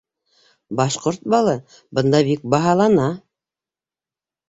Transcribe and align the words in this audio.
Башҡорт 0.79 1.29
балы 1.35 1.55
бында 1.99 2.25
бик 2.33 2.51
баһалана! 2.57 3.15